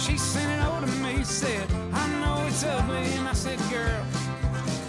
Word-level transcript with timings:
She 0.00 0.16
sent 0.16 0.50
it 0.50 0.66
over 0.66 0.86
to 0.86 0.92
me, 1.02 1.22
said, 1.22 1.70
I 1.92 2.08
know 2.20 2.46
it's 2.46 2.64
ugly. 2.64 3.04
And 3.18 3.28
I 3.28 3.34
said, 3.34 3.58
girl, 3.70 4.06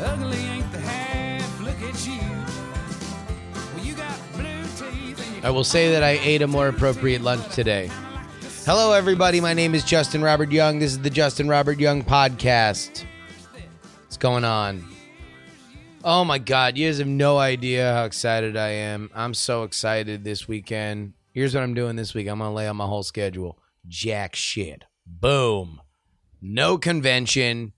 ugly 0.06 0.38
ain't 0.38 0.72
the 0.72 0.80
half. 0.80 1.60
Look 1.60 1.82
at 1.82 2.08
you. 2.08 2.22
Well, 3.76 3.86
you 3.86 3.96
I 5.44 5.50
will 5.50 5.66
say 5.66 5.92
that 5.92 6.02
I 6.02 6.12
ate 6.12 6.42
a 6.42 6.48
more 6.48 6.70
appropriate 6.70 7.22
lunch 7.22 7.46
today. 7.54 7.90
Hello, 8.66 8.94
everybody. 8.94 9.42
My 9.42 9.54
name 9.54 9.76
is 9.76 9.84
Justin 9.84 10.22
Robert 10.22 10.50
Young. 10.50 10.80
This 10.80 10.92
is 10.92 11.00
the 11.00 11.10
Justin 11.10 11.50
Robert 11.50 11.78
Young 11.78 12.04
podcast. 12.04 13.04
What's 14.04 14.16
going 14.16 14.46
on? 14.46 14.88
Oh 16.06 16.24
my 16.24 16.38
God, 16.38 16.78
you 16.78 16.88
guys 16.88 17.00
have 17.00 17.08
no 17.08 17.38
idea 17.38 17.94
how 17.94 18.06
excited 18.06 18.56
I 18.56 18.70
am. 18.70 19.10
I'm 19.14 19.34
so 19.34 19.64
excited 19.64 20.24
this 20.24 20.48
weekend. 20.48 21.14
Here's 21.34 21.54
what 21.54 21.64
I'm 21.64 21.74
doing 21.74 21.98
this 21.98 22.14
week 22.14 22.30
I'm 22.30 22.40
going 22.40 22.50
to 22.50 22.56
lay 22.56 22.68
out 22.68 22.78
my 22.78 22.86
whole 22.86 23.04
schedule. 23.04 23.60
Jack 23.88 24.38
shit. 24.38 24.86
Boom. 25.06 25.82
No 26.42 26.78
convention, 26.78 27.74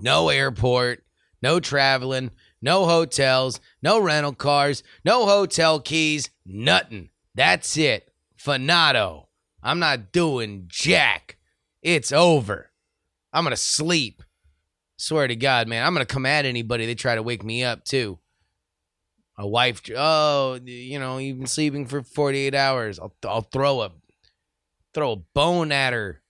no 0.00 0.28
airport, 0.28 1.04
no 1.42 1.60
traveling, 1.60 2.30
no 2.62 2.86
hotels, 2.86 3.60
no 3.82 3.98
rental 4.00 4.32
cars, 4.32 4.82
no 5.04 5.26
hotel 5.26 5.80
keys, 5.80 6.30
nothing. 6.46 7.10
That's 7.34 7.76
it. 7.76 8.12
Finado. 8.38 9.26
I'm 9.62 9.78
not 9.78 10.12
doing 10.12 10.64
jack. 10.68 11.36
It's 11.82 12.12
over. 12.12 12.70
I'm 13.32 13.44
going 13.44 13.50
to 13.50 13.56
sleep. 13.56 14.22
Swear 14.96 15.26
to 15.26 15.36
God, 15.36 15.66
man. 15.66 15.84
I'm 15.84 15.92
going 15.92 16.06
to 16.06 16.12
come 16.12 16.26
at 16.26 16.44
anybody 16.44 16.86
that 16.86 16.98
try 16.98 17.14
to 17.14 17.22
wake 17.22 17.42
me 17.42 17.64
up, 17.64 17.84
too. 17.84 18.18
A 19.36 19.46
wife, 19.46 19.82
oh, 19.96 20.60
you 20.64 21.00
know, 21.00 21.18
you've 21.18 21.38
been 21.38 21.46
sleeping 21.46 21.86
for 21.86 22.02
48 22.02 22.54
hours. 22.54 23.00
I'll, 23.00 23.14
I'll 23.26 23.40
throw 23.40 23.80
a 23.82 23.90
throw 24.94 25.12
a 25.12 25.16
bone 25.16 25.72
at 25.72 25.92
her 25.92 26.22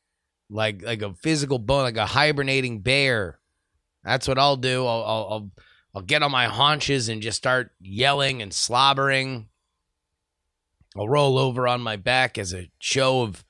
like 0.51 0.83
like 0.83 1.03
a 1.03 1.15
physical 1.15 1.59
bone, 1.59 1.83
like 1.83 1.97
a 1.97 2.07
hibernating 2.07 2.81
bear. 2.81 3.39
That's 4.03 4.29
what 4.29 4.39
I'll 4.39 4.57
do. 4.57 4.87
I'll 4.87 5.05
I'll 5.05 5.29
I'll, 5.31 5.51
I'll 5.95 6.03
get 6.03 6.23
on 6.23 6.31
my 6.31 6.47
haunches 6.47 7.09
and 7.09 7.23
just 7.23 7.39
start 7.39 7.73
yelling 7.81 8.43
and 8.43 8.53
slobbering. 8.53 9.49
I'll 10.97 11.09
roll 11.09 11.39
over 11.39 11.67
on 11.67 11.81
my 11.81 11.97
back 11.97 12.39
as 12.39 12.55
a 12.55 12.71
show 12.79 13.23
of 13.23 13.45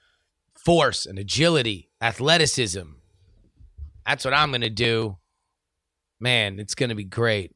force 0.55 1.05
and 1.05 1.19
agility, 1.19 1.91
athleticism. 2.01 2.85
That's 4.07 4.25
what 4.25 4.35
I'm 4.35 4.51
going 4.51 4.62
to 4.62 4.70
do. 4.70 5.19
Man, 6.20 6.59
it's 6.59 6.75
going 6.75 6.89
to 6.89 6.95
be 6.95 7.05
great. 7.05 7.55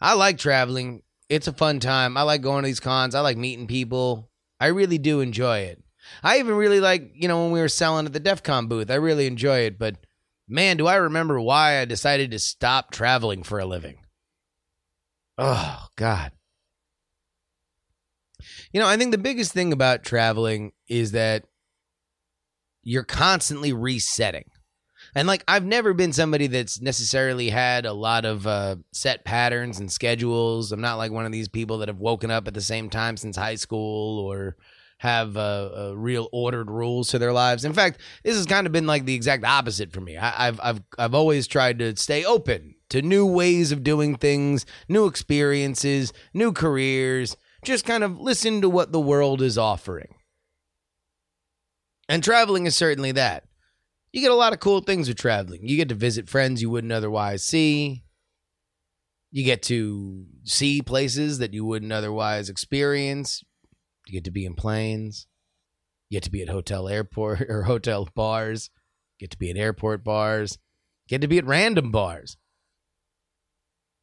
I 0.00 0.14
like 0.14 0.36
traveling. 0.36 1.02
It's 1.28 1.46
a 1.46 1.52
fun 1.52 1.80
time. 1.80 2.16
I 2.16 2.22
like 2.22 2.42
going 2.42 2.62
to 2.62 2.66
these 2.66 2.80
cons. 2.80 3.14
I 3.14 3.20
like 3.20 3.36
meeting 3.38 3.66
people. 3.66 4.28
I 4.60 4.66
really 4.66 4.98
do 4.98 5.20
enjoy 5.20 5.60
it. 5.60 5.82
I 6.22 6.38
even 6.38 6.54
really 6.54 6.80
like, 6.80 7.12
you 7.14 7.28
know, 7.28 7.42
when 7.42 7.52
we 7.52 7.60
were 7.60 7.68
selling 7.68 8.06
at 8.06 8.12
the 8.12 8.20
DEF 8.20 8.42
CON 8.42 8.66
booth, 8.66 8.90
I 8.90 8.94
really 8.94 9.26
enjoy 9.26 9.60
it. 9.60 9.78
But 9.78 9.96
man, 10.48 10.76
do 10.76 10.86
I 10.86 10.96
remember 10.96 11.40
why 11.40 11.78
I 11.78 11.84
decided 11.84 12.30
to 12.30 12.38
stop 12.38 12.90
traveling 12.90 13.42
for 13.42 13.58
a 13.58 13.66
living. 13.66 13.98
Oh, 15.38 15.86
God. 15.96 16.32
You 18.72 18.80
know, 18.80 18.86
I 18.86 18.96
think 18.96 19.12
the 19.12 19.18
biggest 19.18 19.52
thing 19.52 19.72
about 19.72 20.02
traveling 20.02 20.72
is 20.88 21.12
that 21.12 21.44
you're 22.82 23.04
constantly 23.04 23.72
resetting. 23.72 24.44
And 25.14 25.28
like 25.28 25.44
I've 25.46 25.64
never 25.64 25.94
been 25.94 26.12
somebody 26.12 26.46
that's 26.46 26.80
necessarily 26.80 27.50
had 27.50 27.86
a 27.86 27.92
lot 27.92 28.24
of 28.24 28.46
uh, 28.46 28.76
set 28.92 29.24
patterns 29.24 29.78
and 29.78 29.92
schedules. 29.92 30.72
I'm 30.72 30.80
not 30.80 30.96
like 30.96 31.12
one 31.12 31.26
of 31.26 31.32
these 31.32 31.48
people 31.48 31.78
that 31.78 31.88
have 31.88 31.98
woken 31.98 32.30
up 32.30 32.48
at 32.48 32.54
the 32.54 32.60
same 32.60 32.88
time 32.88 33.16
since 33.16 33.36
high 33.36 33.56
school 33.56 34.18
or 34.20 34.56
have 35.02 35.36
uh, 35.36 35.70
uh, 35.76 35.92
real 35.96 36.28
ordered 36.30 36.70
rules 36.70 37.08
to 37.08 37.18
their 37.18 37.32
lives. 37.32 37.64
In 37.64 37.72
fact, 37.72 38.00
this 38.22 38.36
has 38.36 38.46
kind 38.46 38.68
of 38.68 38.72
been 38.72 38.86
like 38.86 39.04
the 39.04 39.16
exact 39.16 39.44
opposite 39.44 39.92
for 39.92 40.00
me. 40.00 40.16
I, 40.16 40.46
I've 40.46 40.60
I've 40.62 40.82
I've 40.96 41.14
always 41.14 41.48
tried 41.48 41.80
to 41.80 41.96
stay 41.96 42.24
open 42.24 42.76
to 42.90 43.02
new 43.02 43.26
ways 43.26 43.72
of 43.72 43.82
doing 43.82 44.14
things, 44.14 44.64
new 44.88 45.06
experiences, 45.06 46.12
new 46.32 46.52
careers. 46.52 47.36
Just 47.64 47.84
kind 47.84 48.04
of 48.04 48.20
listen 48.20 48.60
to 48.60 48.68
what 48.68 48.92
the 48.92 49.00
world 49.00 49.42
is 49.42 49.58
offering. 49.58 50.14
And 52.08 52.22
traveling 52.22 52.66
is 52.66 52.76
certainly 52.76 53.10
that. 53.10 53.42
You 54.12 54.20
get 54.20 54.30
a 54.30 54.36
lot 54.36 54.52
of 54.52 54.60
cool 54.60 54.82
things 54.82 55.08
with 55.08 55.18
traveling. 55.18 55.66
You 55.66 55.76
get 55.76 55.88
to 55.88 55.96
visit 55.96 56.28
friends 56.28 56.62
you 56.62 56.70
wouldn't 56.70 56.92
otherwise 56.92 57.42
see. 57.42 58.04
You 59.32 59.42
get 59.44 59.62
to 59.64 60.26
see 60.44 60.80
places 60.80 61.38
that 61.38 61.54
you 61.54 61.64
wouldn't 61.64 61.92
otherwise 61.92 62.48
experience. 62.48 63.42
You 64.06 64.12
get 64.12 64.24
to 64.24 64.30
be 64.30 64.44
in 64.44 64.54
planes. 64.54 65.26
You 66.08 66.16
get 66.16 66.24
to 66.24 66.30
be 66.30 66.42
at 66.42 66.48
hotel 66.48 66.88
airport 66.88 67.42
or 67.48 67.62
hotel 67.62 68.08
bars. 68.14 68.70
You 69.18 69.26
get 69.26 69.30
to 69.32 69.38
be 69.38 69.50
at 69.50 69.56
airport 69.56 70.04
bars. 70.04 70.58
You 71.06 71.16
get 71.16 71.20
to 71.22 71.28
be 71.28 71.38
at 71.38 71.46
random 71.46 71.90
bars. 71.90 72.36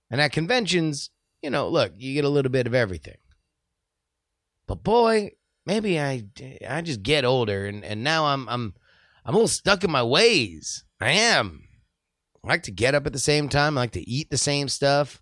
And 0.10 0.20
at 0.20 0.32
conventions, 0.32 1.12
you 1.42 1.50
know, 1.50 1.70
look, 1.70 1.94
you 1.98 2.14
get 2.14 2.26
a 2.26 2.30
little 2.30 2.52
bit 2.52 2.68
of 2.68 2.74
everything. 2.74 3.18
But 4.68 4.84
boy, 4.84 5.32
maybe 5.66 6.00
I 6.00 6.26
I 6.68 6.82
just 6.82 7.04
get 7.04 7.26
older 7.26 7.66
and, 7.66 7.84
and 7.84 8.04
now 8.04 8.26
I'm 8.26 8.48
I'm 8.50 8.74
I'm 9.26 9.34
a 9.34 9.38
little 9.38 9.48
stuck 9.48 9.84
in 9.84 9.92
my 9.92 10.04
ways. 10.04 10.84
I 11.00 11.12
am. 11.12 11.64
I 12.44 12.48
like 12.48 12.64
to 12.64 12.72
get 12.72 12.96
up 12.96 13.06
at 13.06 13.14
the 13.14 13.20
same 13.20 13.50
time. 13.50 13.78
I 13.78 13.82
like 13.82 13.92
to 13.92 14.10
eat 14.10 14.30
the 14.30 14.38
same 14.38 14.70
stuff. 14.70 15.22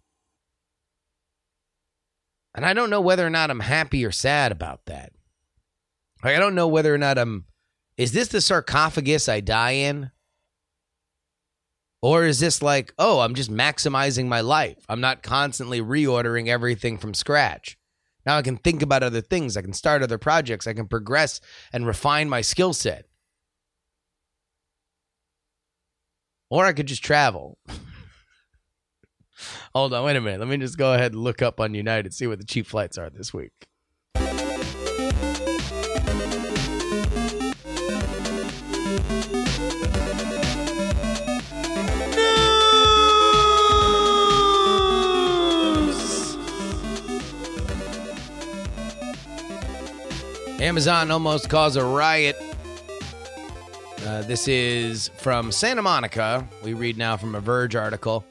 And 2.57 2.65
I 2.65 2.73
don't 2.73 2.89
know 2.89 3.01
whether 3.01 3.25
or 3.25 3.29
not 3.29 3.51
I'm 3.51 3.59
happy 3.59 4.03
or 4.03 4.11
sad 4.11 4.51
about 4.51 4.87
that. 4.87 5.13
Like, 6.23 6.35
I 6.35 6.39
don't 6.39 6.55
know 6.55 6.67
whether 6.67 6.93
or 6.93 6.97
not 6.97 7.19
I'm. 7.19 7.45
Is 7.97 8.11
this 8.11 8.29
the 8.29 8.41
sarcophagus 8.41 9.29
I 9.29 9.41
die 9.41 9.71
in? 9.71 10.09
Or 12.01 12.25
is 12.25 12.39
this 12.39 12.61
like, 12.63 12.93
oh, 12.97 13.19
I'm 13.19 13.35
just 13.35 13.51
maximizing 13.51 14.27
my 14.27 14.41
life? 14.41 14.77
I'm 14.89 15.01
not 15.01 15.23
constantly 15.23 15.81
reordering 15.81 16.47
everything 16.47 16.97
from 16.97 17.13
scratch. 17.13 17.77
Now 18.25 18.37
I 18.37 18.41
can 18.41 18.57
think 18.57 18.81
about 18.81 19.03
other 19.03 19.21
things. 19.21 19.55
I 19.55 19.61
can 19.61 19.73
start 19.73 20.01
other 20.01 20.17
projects. 20.17 20.67
I 20.67 20.73
can 20.73 20.87
progress 20.87 21.39
and 21.71 21.85
refine 21.85 22.27
my 22.27 22.41
skill 22.41 22.73
set. 22.73 23.05
Or 26.49 26.65
I 26.65 26.73
could 26.73 26.87
just 26.87 27.03
travel. 27.03 27.57
Hold 29.77 29.93
on, 29.93 30.05
wait 30.05 30.15
a 30.15 30.21
minute. 30.21 30.39
Let 30.39 30.49
me 30.49 30.57
just 30.57 30.75
go 30.75 30.95
ahead 30.95 31.11
and 31.11 31.21
look 31.21 31.43
up 31.43 31.59
on 31.59 31.75
United, 31.75 32.11
see 32.11 32.25
what 32.25 32.39
the 32.39 32.45
cheap 32.45 32.65
flights 32.65 32.97
are 32.97 33.11
this 33.11 33.31
week. 33.31 33.51
Amazon 50.59 51.11
almost 51.11 51.51
caused 51.51 51.77
a 51.77 51.85
riot 51.85 52.35
uh, 54.07 54.21
this 54.21 54.47
is 54.47 55.09
from 55.17 55.51
Santa 55.51 55.81
Monica. 55.81 56.47
We 56.63 56.73
read 56.73 56.97
now 56.97 57.17
from 57.17 57.35
a 57.35 57.41
Verge 57.41 57.75
article. 57.75 58.25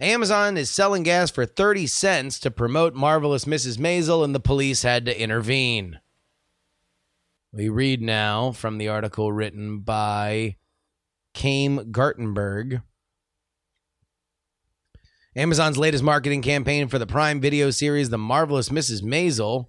Amazon 0.00 0.56
is 0.56 0.70
selling 0.70 1.02
gas 1.02 1.30
for 1.30 1.46
30 1.46 1.86
cents 1.86 2.38
to 2.40 2.50
promote 2.50 2.94
Marvelous 2.94 3.44
Mrs. 3.44 3.78
Maisel, 3.78 4.24
and 4.24 4.34
the 4.34 4.40
police 4.40 4.82
had 4.82 5.04
to 5.06 5.20
intervene. 5.20 6.00
We 7.52 7.68
read 7.68 8.02
now 8.02 8.50
from 8.52 8.78
the 8.78 8.88
article 8.88 9.32
written 9.32 9.80
by 9.80 10.56
Chaim 11.36 11.92
Gartenberg. 11.92 12.82
Amazon's 15.36 15.78
latest 15.78 16.02
marketing 16.02 16.42
campaign 16.42 16.88
for 16.88 16.98
the 16.98 17.06
Prime 17.06 17.40
Video 17.40 17.70
series, 17.70 18.10
The 18.10 18.18
Marvelous 18.18 18.68
Mrs. 18.68 19.02
Maisel, 19.02 19.68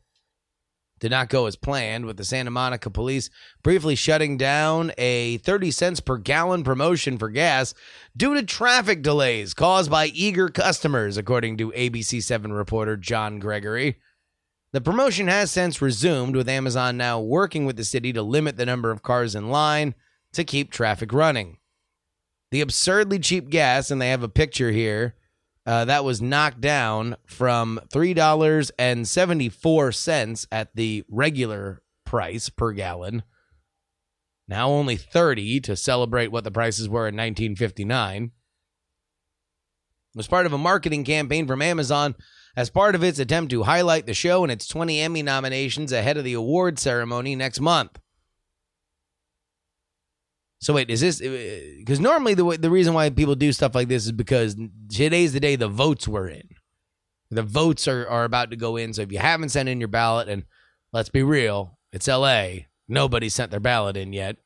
did 0.99 1.11
not 1.11 1.29
go 1.29 1.45
as 1.45 1.55
planned, 1.55 2.05
with 2.05 2.17
the 2.17 2.23
Santa 2.23 2.51
Monica 2.51 2.89
police 2.89 3.29
briefly 3.63 3.95
shutting 3.95 4.37
down 4.37 4.91
a 4.97 5.37
30 5.37 5.71
cents 5.71 5.99
per 5.99 6.17
gallon 6.17 6.63
promotion 6.63 7.17
for 7.17 7.29
gas 7.29 7.73
due 8.15 8.33
to 8.33 8.43
traffic 8.43 9.01
delays 9.01 9.53
caused 9.53 9.91
by 9.91 10.07
eager 10.07 10.49
customers, 10.49 11.17
according 11.17 11.57
to 11.57 11.71
ABC7 11.71 12.55
reporter 12.55 12.95
John 12.95 13.39
Gregory. 13.39 13.99
The 14.71 14.81
promotion 14.81 15.27
has 15.27 15.51
since 15.51 15.81
resumed, 15.81 16.35
with 16.35 16.49
Amazon 16.49 16.97
now 16.97 17.19
working 17.19 17.65
with 17.65 17.77
the 17.77 17.83
city 17.83 18.11
to 18.13 18.21
limit 18.21 18.57
the 18.57 18.65
number 18.65 18.91
of 18.91 19.03
cars 19.03 19.35
in 19.35 19.49
line 19.49 19.95
to 20.33 20.43
keep 20.43 20.71
traffic 20.71 21.13
running. 21.13 21.57
The 22.51 22.61
absurdly 22.61 23.19
cheap 23.19 23.49
gas, 23.49 23.89
and 23.89 24.01
they 24.01 24.09
have 24.09 24.23
a 24.23 24.29
picture 24.29 24.71
here, 24.71 25.15
uh, 25.65 25.85
that 25.85 26.03
was 26.03 26.21
knocked 26.21 26.61
down 26.61 27.15
from 27.25 27.79
$3.74 27.89 30.47
at 30.51 30.75
the 30.75 31.03
regular 31.09 31.81
price 32.05 32.49
per 32.49 32.71
gallon. 32.71 33.23
Now 34.47 34.69
only 34.69 34.95
30 34.95 35.59
to 35.61 35.75
celebrate 35.75 36.27
what 36.27 36.43
the 36.43 36.51
prices 36.51 36.87
were 36.87 37.07
in 37.07 37.15
1959. 37.15 38.25
It 38.25 38.31
was 40.15 40.27
part 40.27 40.45
of 40.45 40.53
a 40.53 40.57
marketing 40.57 41.03
campaign 41.03 41.47
from 41.47 41.63
Amazon 41.63 42.13
as 42.55 42.69
part 42.69 42.95
of 42.95 43.03
its 43.03 43.19
attempt 43.19 43.51
to 43.51 43.63
highlight 43.63 44.05
the 44.05 44.13
show 44.13 44.43
and 44.43 44.51
its 44.51 44.67
20 44.67 45.01
Emmy 45.01 45.23
nominations 45.23 45.91
ahead 45.91 46.17
of 46.17 46.23
the 46.23 46.33
award 46.33 46.79
ceremony 46.79 47.35
next 47.35 47.59
month. 47.59 47.99
So 50.59 50.73
wait, 50.73 50.89
is 50.89 51.01
this 51.01 51.19
because 51.19 51.99
normally 51.99 52.33
the 52.33 52.45
way, 52.45 52.57
the 52.57 52.69
reason 52.69 52.93
why 52.93 53.09
people 53.09 53.35
do 53.35 53.51
stuff 53.51 53.75
like 53.75 53.87
this 53.87 54.05
is 54.05 54.11
because 54.11 54.55
today's 54.89 55.33
the 55.33 55.39
day 55.39 55.55
the 55.55 55.67
votes 55.67 56.07
were 56.07 56.27
in. 56.27 56.49
The 57.29 57.43
votes 57.43 57.87
are, 57.87 58.07
are 58.07 58.23
about 58.23 58.51
to 58.51 58.55
go 58.55 58.77
in. 58.77 58.93
So 58.93 59.01
if 59.01 59.11
you 59.11 59.19
haven't 59.19 59.49
sent 59.49 59.69
in 59.69 59.79
your 59.79 59.87
ballot, 59.87 60.29
and 60.29 60.43
let's 60.93 61.09
be 61.09 61.23
real, 61.23 61.77
it's 61.91 62.07
LA. 62.07 62.47
Nobody 62.87 63.29
sent 63.29 63.51
their 63.51 63.59
ballot 63.59 63.97
in 63.97 64.13
yet. 64.13 64.37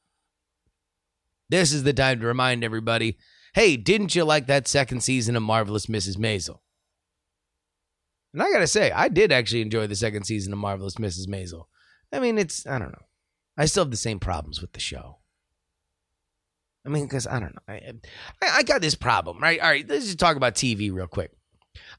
This 1.49 1.73
is 1.73 1.83
the 1.83 1.93
time 1.93 2.19
to 2.19 2.27
remind 2.27 2.63
everybody 2.63 3.17
hey, 3.53 3.75
didn't 3.75 4.15
you 4.15 4.23
like 4.23 4.47
that 4.47 4.67
second 4.67 5.01
season 5.01 5.35
of 5.35 5.43
Marvelous 5.43 5.87
Mrs. 5.87 6.17
Maisel? 6.17 6.59
And 8.33 8.43
I 8.43 8.51
got 8.51 8.59
to 8.59 8.67
say, 8.67 8.91
I 8.91 9.07
did 9.07 9.31
actually 9.31 9.61
enjoy 9.61 9.87
the 9.87 9.95
second 9.95 10.25
season 10.25 10.53
of 10.53 10.59
Marvelous 10.59 10.95
Mrs. 10.95 11.27
Maisel. 11.27 11.65
I 12.13 12.19
mean, 12.19 12.37
it's, 12.37 12.67
I 12.67 12.77
don't 12.77 12.91
know. 12.91 13.05
I 13.57 13.65
still 13.65 13.83
have 13.83 13.91
the 13.91 13.97
same 13.97 14.19
problems 14.19 14.61
with 14.61 14.73
the 14.73 14.79
show. 14.79 15.18
I 16.85 16.89
mean, 16.89 17.05
because 17.05 17.27
I 17.27 17.39
don't 17.39 17.53
know. 17.53 17.61
I, 17.67 17.93
I, 18.41 18.49
I 18.57 18.63
got 18.63 18.81
this 18.81 18.95
problem, 18.95 19.39
right? 19.39 19.59
All 19.59 19.69
right, 19.69 19.87
let's 19.87 20.05
just 20.05 20.19
talk 20.19 20.37
about 20.37 20.55
TV 20.55 20.91
real 20.91 21.07
quick. 21.07 21.31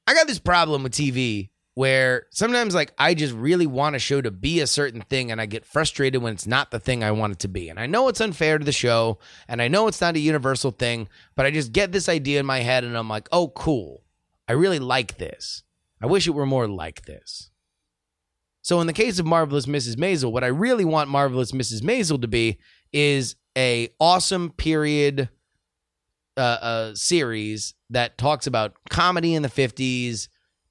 I 0.06 0.14
got 0.14 0.26
this 0.26 0.38
problem 0.38 0.82
with 0.82 0.92
TV 0.92 1.50
where 1.74 2.26
sometimes, 2.30 2.74
like, 2.74 2.92
I 2.98 3.14
just 3.14 3.32
really 3.32 3.66
want 3.66 3.96
a 3.96 4.00
show 4.00 4.20
to 4.20 4.30
be 4.30 4.60
a 4.60 4.66
certain 4.66 5.02
thing, 5.02 5.30
and 5.30 5.40
I 5.40 5.46
get 5.46 5.64
frustrated 5.64 6.22
when 6.22 6.32
it's 6.32 6.46
not 6.46 6.70
the 6.70 6.80
thing 6.80 7.04
I 7.04 7.12
want 7.12 7.34
it 7.34 7.38
to 7.40 7.48
be. 7.48 7.68
And 7.68 7.78
I 7.78 7.86
know 7.86 8.08
it's 8.08 8.20
unfair 8.20 8.58
to 8.58 8.64
the 8.64 8.72
show, 8.72 9.18
and 9.48 9.62
I 9.62 9.68
know 9.68 9.86
it's 9.86 10.00
not 10.00 10.16
a 10.16 10.20
universal 10.20 10.72
thing, 10.72 11.08
but 11.36 11.46
I 11.46 11.50
just 11.50 11.72
get 11.72 11.92
this 11.92 12.08
idea 12.08 12.40
in 12.40 12.46
my 12.46 12.60
head, 12.60 12.84
and 12.84 12.96
I'm 12.96 13.08
like, 13.08 13.28
oh, 13.32 13.48
cool. 13.48 14.02
I 14.48 14.52
really 14.52 14.80
like 14.80 15.18
this. 15.18 15.62
I 16.02 16.06
wish 16.06 16.26
it 16.26 16.32
were 16.32 16.46
more 16.46 16.66
like 16.66 17.04
this. 17.04 17.50
So, 18.62 18.80
in 18.80 18.86
the 18.86 18.92
case 18.92 19.18
of 19.18 19.26
Marvelous 19.26 19.66
Mrs. 19.66 19.96
Maisel, 19.96 20.32
what 20.32 20.44
I 20.44 20.48
really 20.48 20.84
want 20.84 21.08
Marvelous 21.08 21.52
Mrs. 21.52 21.82
Maisel 21.82 22.20
to 22.20 22.28
be 22.28 22.58
is 22.92 23.36
a 23.56 23.90
awesome 23.98 24.50
period 24.50 25.28
uh, 26.36 26.40
uh, 26.40 26.94
series 26.94 27.74
that 27.90 28.16
talks 28.16 28.46
about 28.46 28.74
comedy 28.88 29.34
in 29.34 29.42
the 29.42 29.48
50s, 29.48 30.28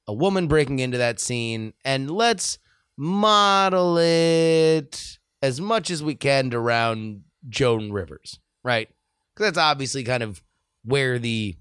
a 0.07 0.13
woman 0.13 0.47
breaking 0.47 0.79
into 0.79 0.97
that 0.97 1.19
scene, 1.19 1.73
and 1.83 2.09
let's 2.09 2.57
model 2.97 3.97
it 3.97 5.19
as 5.41 5.61
much 5.61 5.89
as 5.89 6.03
we 6.03 6.15
can 6.15 6.53
around 6.53 7.23
Joan 7.47 7.91
Rivers, 7.91 8.39
right? 8.63 8.89
Because 9.33 9.47
that's 9.47 9.57
obviously 9.57 10.03
kind 10.03 10.23
of 10.23 10.41
where 10.83 11.19
the 11.19 11.55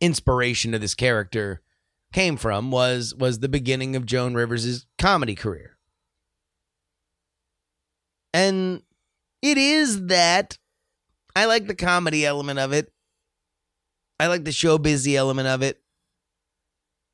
inspiration 0.00 0.74
of 0.74 0.80
this 0.80 0.94
character 0.94 1.62
came 2.12 2.36
from 2.36 2.70
was 2.70 3.14
was 3.14 3.40
the 3.40 3.48
beginning 3.48 3.96
of 3.96 4.06
Joan 4.06 4.34
Rivers's 4.34 4.86
comedy 4.98 5.34
career. 5.34 5.76
And 8.32 8.82
it 9.42 9.58
is 9.58 10.06
that 10.06 10.58
I 11.34 11.44
like 11.46 11.66
the 11.66 11.74
comedy 11.74 12.24
element 12.24 12.58
of 12.58 12.72
it. 12.72 12.92
I 14.18 14.28
like 14.28 14.44
the 14.44 14.52
show 14.52 14.78
busy 14.78 15.16
element 15.16 15.48
of 15.48 15.62
it. 15.62 15.82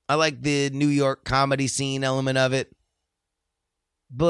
I 0.08 0.14
like 0.14 0.40
the 0.42 0.70
New 0.70 0.86
York 0.86 1.24
comedy 1.24 1.66
scene 1.66 2.04
element 2.04 2.38
of 2.38 2.52
it. 2.52 2.74
But 4.10 4.28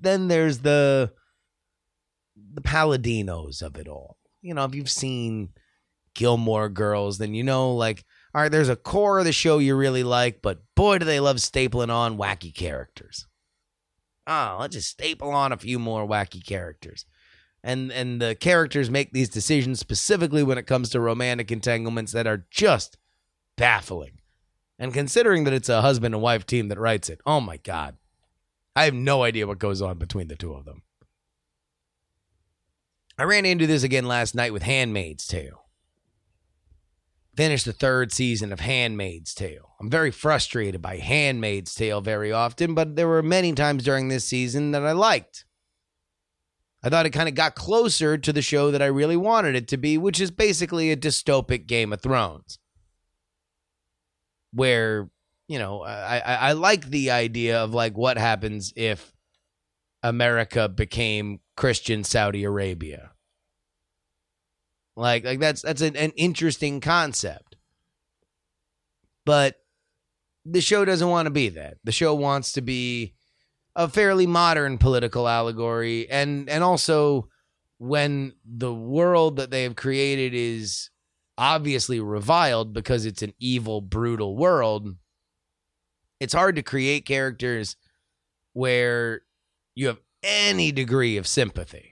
then 0.00 0.28
there's 0.28 0.58
the 0.58 1.12
the 2.52 2.60
Palladinos 2.60 3.62
of 3.62 3.76
it 3.76 3.88
all. 3.88 4.18
You 4.42 4.54
know, 4.54 4.64
if 4.64 4.74
you've 4.74 4.90
seen 4.90 5.50
Gilmore 6.14 6.68
Girls, 6.68 7.18
then 7.18 7.34
you 7.34 7.42
know 7.42 7.74
like 7.74 8.04
all 8.34 8.42
right, 8.42 8.52
there's 8.52 8.68
a 8.68 8.76
core 8.76 9.18
of 9.18 9.24
the 9.24 9.32
show 9.32 9.58
you 9.58 9.74
really 9.74 10.04
like, 10.04 10.42
but 10.42 10.60
boy 10.76 10.98
do 10.98 11.04
they 11.04 11.18
love 11.18 11.36
stapling 11.38 11.92
on 11.92 12.18
wacky 12.18 12.54
characters 12.54 13.26
oh, 14.30 14.56
let's 14.60 14.76
just 14.76 14.88
staple 14.88 15.30
on 15.30 15.52
a 15.52 15.58
few 15.58 15.78
more 15.78 16.06
wacky 16.06 16.44
characters. 16.44 17.04
And 17.62 17.92
and 17.92 18.22
the 18.22 18.34
characters 18.34 18.88
make 18.88 19.12
these 19.12 19.28
decisions 19.28 19.80
specifically 19.80 20.42
when 20.42 20.56
it 20.56 20.66
comes 20.66 20.88
to 20.90 21.00
romantic 21.00 21.52
entanglements 21.52 22.12
that 22.12 22.26
are 22.26 22.46
just 22.50 22.96
baffling. 23.56 24.20
And 24.78 24.94
considering 24.94 25.44
that 25.44 25.52
it's 25.52 25.68
a 25.68 25.82
husband 25.82 26.14
and 26.14 26.22
wife 26.22 26.46
team 26.46 26.68
that 26.68 26.78
writes 26.78 27.10
it, 27.10 27.20
oh 27.26 27.40
my 27.40 27.58
god. 27.58 27.96
I 28.74 28.84
have 28.84 28.94
no 28.94 29.24
idea 29.24 29.46
what 29.46 29.58
goes 29.58 29.82
on 29.82 29.98
between 29.98 30.28
the 30.28 30.36
two 30.36 30.54
of 30.54 30.64
them. 30.64 30.82
I 33.18 33.24
ran 33.24 33.44
into 33.44 33.66
this 33.66 33.82
again 33.82 34.06
last 34.06 34.34
night 34.34 34.54
with 34.54 34.62
Handmaid's 34.62 35.26
Tale 35.26 35.59
finished 37.40 37.64
the 37.64 37.72
third 37.72 38.12
season 38.12 38.52
of 38.52 38.60
Handmaid's 38.60 39.32
Tale. 39.32 39.74
I'm 39.80 39.88
very 39.88 40.10
frustrated 40.10 40.82
by 40.82 40.98
Handmaid's 40.98 41.74
Tale 41.74 42.02
very 42.02 42.30
often, 42.30 42.74
but 42.74 42.96
there 42.96 43.08
were 43.08 43.22
many 43.22 43.54
times 43.54 43.82
during 43.82 44.08
this 44.08 44.26
season 44.26 44.72
that 44.72 44.84
I 44.84 44.92
liked. 44.92 45.46
I 46.82 46.90
thought 46.90 47.06
it 47.06 47.14
kind 47.14 47.30
of 47.30 47.34
got 47.34 47.54
closer 47.54 48.18
to 48.18 48.32
the 48.34 48.42
show 48.42 48.70
that 48.70 48.82
I 48.82 48.86
really 48.86 49.16
wanted 49.16 49.54
it 49.54 49.68
to 49.68 49.78
be, 49.78 49.96
which 49.96 50.20
is 50.20 50.30
basically 50.30 50.90
a 50.90 50.98
dystopic 50.98 51.66
Game 51.66 51.94
of 51.94 52.02
Thrones. 52.02 52.58
Where, 54.52 55.08
you 55.48 55.58
know, 55.58 55.80
I, 55.80 56.18
I, 56.18 56.34
I 56.34 56.52
like 56.52 56.90
the 56.90 57.10
idea 57.10 57.64
of 57.64 57.72
like 57.72 57.96
what 57.96 58.18
happens 58.18 58.70
if 58.76 59.14
America 60.02 60.68
became 60.68 61.40
Christian 61.56 62.04
Saudi 62.04 62.44
Arabia 62.44 63.12
like 65.00 65.24
like 65.24 65.40
that's 65.40 65.62
that's 65.62 65.80
an, 65.80 65.96
an 65.96 66.12
interesting 66.16 66.80
concept. 66.80 67.56
But 69.24 69.56
the 70.44 70.60
show 70.60 70.84
doesn't 70.84 71.08
want 71.08 71.26
to 71.26 71.30
be 71.30 71.48
that. 71.50 71.78
The 71.84 71.92
show 71.92 72.14
wants 72.14 72.52
to 72.52 72.60
be 72.60 73.14
a 73.74 73.88
fairly 73.88 74.26
modern 74.26 74.76
political 74.76 75.26
allegory 75.26 76.10
and 76.10 76.50
and 76.50 76.62
also 76.62 77.28
when 77.78 78.34
the 78.44 78.74
world 78.74 79.36
that 79.36 79.50
they 79.50 79.62
have 79.62 79.76
created 79.76 80.34
is 80.34 80.90
obviously 81.38 81.98
reviled 81.98 82.74
because 82.74 83.06
it's 83.06 83.22
an 83.22 83.32
evil 83.38 83.80
brutal 83.80 84.36
world 84.36 84.96
it's 86.18 86.34
hard 86.34 86.56
to 86.56 86.62
create 86.62 87.06
characters 87.06 87.76
where 88.52 89.22
you 89.74 89.86
have 89.86 90.00
any 90.22 90.72
degree 90.72 91.16
of 91.16 91.26
sympathy 91.26 91.89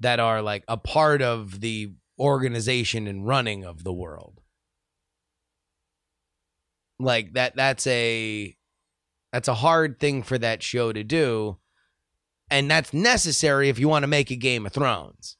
that 0.00 0.20
are 0.20 0.42
like 0.42 0.64
a 0.68 0.76
part 0.76 1.22
of 1.22 1.60
the 1.60 1.92
organization 2.18 3.06
and 3.06 3.26
running 3.26 3.64
of 3.64 3.84
the 3.84 3.92
world. 3.92 4.40
Like 6.98 7.34
that 7.34 7.54
that's 7.54 7.86
a 7.86 8.56
that's 9.32 9.48
a 9.48 9.54
hard 9.54 10.00
thing 10.00 10.22
for 10.22 10.38
that 10.38 10.62
show 10.62 10.92
to 10.92 11.04
do. 11.04 11.58
And 12.50 12.70
that's 12.70 12.94
necessary 12.94 13.68
if 13.68 13.78
you 13.78 13.88
want 13.88 14.04
to 14.04 14.08
make 14.08 14.30
a 14.30 14.36
Game 14.36 14.64
of 14.64 14.72
Thrones. 14.72 15.36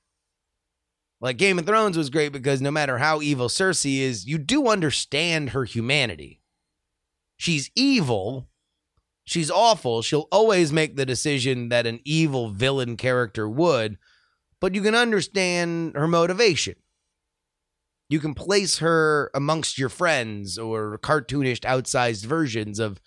Like 1.21 1.39
Game 1.39 1.59
of 1.59 1.67
Thrones 1.67 1.97
was 1.97 2.11
great 2.11 2.33
because 2.33 2.61
no 2.61 2.71
matter 2.71 2.99
how 2.99 3.21
evil 3.23 3.49
Cersei 3.49 3.99
is, 3.99 4.27
you 4.27 4.39
do 4.39 4.69
understand 4.69 5.51
her 5.51 5.65
humanity. 5.65 6.43
She's 7.37 7.71
evil. 7.75 8.49
She's 9.25 9.51
awful. 9.51 10.03
She'll 10.03 10.29
always 10.31 10.73
make 10.73 10.97
the 10.97 11.07
decision 11.07 11.71
that 11.71 11.87
an 11.87 12.01
evil 12.05 12.51
villain 12.51 12.97
character 12.97 13.49
would, 13.49 13.99
but 14.61 14.75
you 14.75 14.83
can 14.83 14.95
understand 14.95 15.95
her 15.95 16.09
motivation. 16.09 16.75
You 18.09 18.21
can 18.21 18.35
place 18.35 18.79
her 18.79 19.31
amongst 19.35 19.79
your 19.79 19.91
friends 19.91 20.59
or 20.59 20.99
cartoonish, 20.99 21.61
outsized 21.61 22.25
versions 22.25 22.79
of 22.79 23.01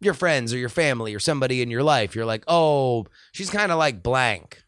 your 0.00 0.14
friends 0.14 0.52
or 0.52 0.58
your 0.58 0.68
family 0.68 1.14
or 1.14 1.20
somebody 1.20 1.62
in 1.62 1.70
your 1.70 1.82
life. 1.82 2.14
You're 2.14 2.26
like, 2.26 2.44
oh, 2.48 3.06
she's 3.32 3.50
kind 3.50 3.70
of 3.70 3.78
like 3.78 4.02
blank. 4.02 4.62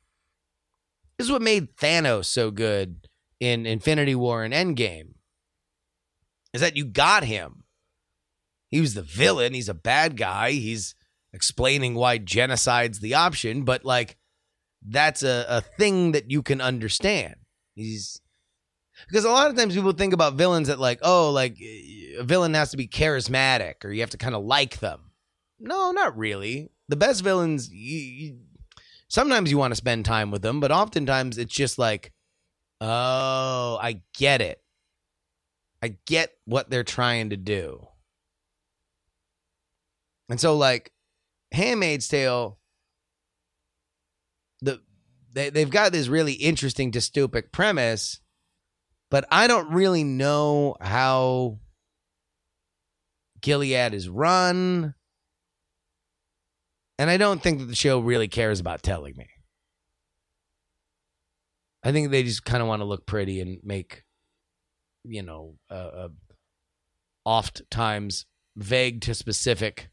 This 1.19 1.27
is 1.27 1.33
what 1.33 1.43
made 1.43 1.77
Thanos 1.77 2.27
so 2.27 2.51
good 2.51 3.09
in 3.41 3.67
Infinity 3.67 4.15
War 4.15 4.45
and 4.45 4.55
Endgame. 4.55 5.15
Is 6.53 6.61
that 6.61 6.77
you 6.77 6.85
got 6.85 7.25
him. 7.25 7.65
He 8.71 8.81
was 8.81 8.95
the 8.95 9.03
villain. 9.03 9.55
He's 9.55 9.69
a 9.69 9.75
bad 9.75 10.17
guy. 10.17 10.53
He's 10.53 10.95
explaining 11.33 11.95
why 11.95 12.19
genocide's 12.19 13.01
the 13.01 13.15
option, 13.15 13.65
but 13.65 13.85
like 13.85 14.17
that's 14.87 15.23
a, 15.23 15.47
a 15.49 15.61
thing 15.61 16.13
that 16.13 16.31
you 16.31 16.43
can 16.43 16.61
understand. 16.61 17.37
He's 17.75 18.21
because 19.09 19.25
a 19.25 19.31
lot 19.31 19.51
of 19.51 19.57
times 19.57 19.75
people 19.75 19.93
think 19.93 20.13
about 20.13 20.35
villains 20.35 20.69
that 20.69 20.79
like, 20.79 20.99
oh, 21.03 21.31
like 21.31 21.59
a 21.61 22.23
villain 22.23 22.55
has 22.55 22.71
to 22.71 22.77
be 22.77 22.87
charismatic 22.87 23.85
or 23.85 23.91
you 23.91 24.01
have 24.01 24.11
to 24.11 24.19
kind 24.19 24.35
of 24.35 24.45
like 24.45 24.81
them. 24.81 25.13
No, 25.59 25.93
not 25.93 26.17
really. 26.17 26.71
The 26.89 26.97
best 26.97 27.23
villains, 27.23 27.71
you, 27.71 27.99
you, 27.99 28.39
sometimes 29.09 29.51
you 29.51 29.59
want 29.59 29.73
to 29.73 29.77
spend 29.77 30.05
time 30.05 30.31
with 30.31 30.43
them, 30.43 30.61
but 30.61 30.73
oftentimes 30.73 31.39
it's 31.39 31.55
just 31.55 31.79
like, 31.79 32.13
oh, 32.81 33.79
I 33.81 34.03
get 34.17 34.41
it. 34.41 34.63
I 35.83 35.97
get 36.07 36.33
what 36.45 36.71
they're 36.71 36.85
trying 36.85 37.31
to 37.31 37.37
do. 37.37 37.87
And 40.29 40.41
so, 40.41 40.57
like, 40.57 40.93
Handmaid's 41.53 42.07
Tale, 42.07 42.59
the 44.63 44.81
they, 45.33 45.51
they've 45.51 45.71
got 45.71 45.93
this 45.93 46.09
really 46.09 46.33
interesting 46.33 46.91
dystopic 46.91 47.53
premise, 47.53 48.21
but 49.11 49.27
I 49.31 49.47
don't 49.47 49.71
really 49.71 50.05
know 50.05 50.77
how 50.81 51.59
Gilead 53.41 53.95
is 53.95 54.09
run. 54.09 54.95
And 56.99 57.09
I 57.09 57.17
don't 57.17 57.43
think 57.43 57.61
that 57.61 57.67
the 57.67 57.75
show 57.75 58.01
really 58.01 58.29
cares 58.29 58.61
about 58.61 58.83
telling 58.83 59.17
me. 59.17 59.27
I 61.83 61.93
think 61.93 62.11
they 62.11 62.23
just 62.23 62.45
kind 62.45 62.61
of 62.61 62.69
want 62.69 62.81
to 62.81 62.87
look 62.87 63.07
pretty 63.07 63.41
and 63.41 63.59
make, 63.63 64.05
you 65.05 65.23
know, 65.23 65.55
uh, 65.71 65.75
uh, 65.75 66.09
oft 67.25 67.63
times 67.71 68.27
vague 68.57 69.01
to 69.03 69.15
specific 69.15 69.89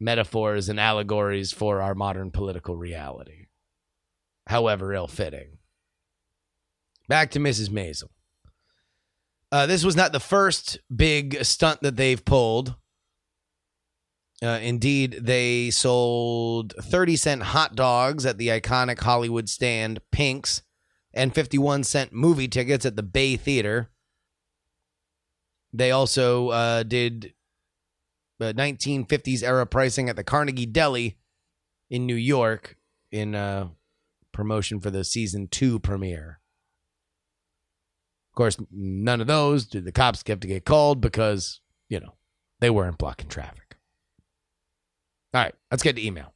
metaphors 0.00 0.68
and 0.68 0.78
allegories 0.78 1.52
for 1.52 1.80
our 1.80 1.94
modern 1.94 2.30
political 2.30 2.76
reality, 2.76 3.46
however 4.46 4.92
ill 4.92 5.08
fitting. 5.08 5.58
Back 7.08 7.30
to 7.32 7.38
Mrs. 7.38 7.70
Maisel. 7.70 8.10
Uh, 9.50 9.66
this 9.66 9.84
was 9.84 9.96
not 9.96 10.12
the 10.12 10.20
first 10.20 10.78
big 10.94 11.42
stunt 11.44 11.80
that 11.80 11.96
they've 11.96 12.24
pulled. 12.24 12.74
Uh, 14.42 14.60
indeed, 14.62 15.18
they 15.20 15.70
sold 15.70 16.74
30 16.80 17.16
cent 17.16 17.42
hot 17.42 17.74
dogs 17.74 18.24
at 18.24 18.38
the 18.38 18.48
iconic 18.48 19.00
Hollywood 19.00 19.48
stand 19.48 20.00
Pink's 20.12 20.62
and 21.12 21.34
51 21.34 21.82
cent 21.84 22.12
movie 22.12 22.46
tickets 22.46 22.86
at 22.86 22.94
the 22.94 23.02
Bay 23.02 23.36
Theater. 23.36 23.90
They 25.72 25.90
also 25.90 26.48
uh, 26.48 26.82
did 26.84 27.32
1950s 28.54 29.42
era 29.42 29.66
pricing 29.66 30.08
at 30.08 30.16
the 30.16 30.24
Carnegie 30.24 30.66
Deli 30.66 31.18
in 31.90 32.06
New 32.06 32.14
York 32.14 32.76
in 33.10 33.34
uh, 33.34 33.68
promotion 34.32 34.80
for 34.80 34.90
the 34.90 35.04
season 35.04 35.48
two 35.48 35.78
premiere. 35.78 36.40
Of 38.32 38.36
course, 38.36 38.56
none 38.70 39.20
of 39.20 39.26
those 39.26 39.66
did 39.66 39.84
the 39.84 39.92
cops 39.92 40.22
have 40.26 40.40
to 40.40 40.46
get 40.46 40.64
called 40.64 41.00
because, 41.00 41.60
you 41.88 41.98
know, 41.98 42.14
they 42.60 42.70
weren't 42.70 42.98
blocking 42.98 43.28
traffic. 43.28 43.76
All 45.34 45.42
right, 45.42 45.54
let's 45.70 45.82
get 45.82 45.96
to 45.96 46.06
email. 46.06 46.32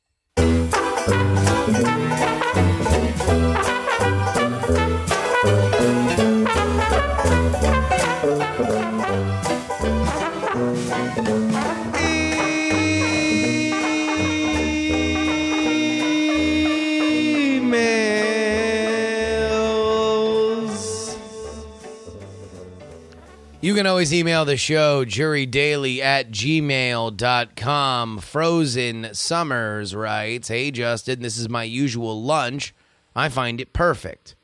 You 23.62 23.76
can 23.76 23.87
always 23.87 24.12
email 24.12 24.45
the 24.45 24.57
show, 24.57 25.04
jurydaily 25.04 26.00
at 26.00 26.33
gmail.com. 26.33 28.19
Frozen 28.19 29.14
Summers 29.14 29.95
writes 29.95 30.49
Hey, 30.49 30.73
Justin, 30.73 31.23
this 31.23 31.38
is 31.38 31.49
my 31.49 31.62
usual 31.62 32.21
lunch. 32.21 32.75
I 33.14 33.28
find 33.28 33.61
it 33.61 33.73
perfect. 33.73 34.35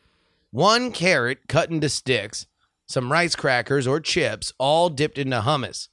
One 0.53 0.93
carrot 0.93 1.49
cut 1.49 1.69
into 1.69 1.89
sticks, 1.89 2.47
some 2.87 3.11
rice 3.11 3.35
crackers 3.35 3.89
or 3.89 3.99
chips, 3.99 4.53
all 4.57 4.89
dipped 4.89 5.19
into 5.19 5.41
hummus. 5.41 5.89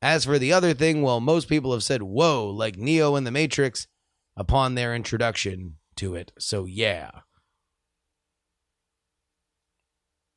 As 0.00 0.24
for 0.24 0.38
the 0.38 0.54
other 0.54 0.72
thing, 0.72 1.02
well, 1.02 1.20
most 1.20 1.46
people 1.46 1.72
have 1.72 1.84
said 1.84 2.02
whoa, 2.02 2.48
like 2.48 2.78
Neo 2.78 3.16
in 3.16 3.24
the 3.24 3.30
Matrix, 3.30 3.86
upon 4.34 4.76
their 4.76 4.94
introduction 4.94 5.76
to 5.96 6.14
it. 6.14 6.32
So, 6.38 6.64
yeah. 6.64 7.10